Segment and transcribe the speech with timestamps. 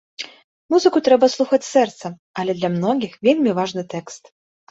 [0.73, 4.23] Музыку трэба слухаць сэрцам, але для многіх вельмі важны тэкст.